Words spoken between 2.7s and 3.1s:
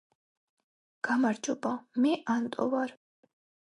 ვარ